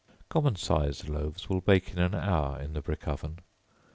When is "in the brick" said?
2.59-3.07